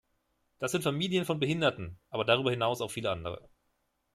[0.57, 3.47] Das sind Familien von Behinderten, aber darüber hinaus auch viele andere.